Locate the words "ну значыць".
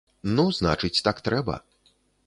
0.37-1.03